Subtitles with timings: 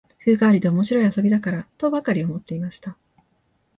[0.17, 2.97] 風変わりで面白い遊びだから、とばかり思っていました